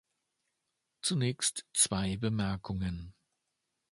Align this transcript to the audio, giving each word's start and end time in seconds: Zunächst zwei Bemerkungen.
Zunächst 1.03 1.67
zwei 1.75 2.17
Bemerkungen. 2.17 3.13